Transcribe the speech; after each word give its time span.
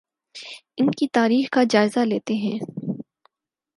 ان 0.77 0.89
کی 0.91 1.07
تاریخ 1.13 1.49
کا 1.49 1.63
جائزہ 1.69 1.99
لیتے 1.99 2.33
ہیں 2.35 2.57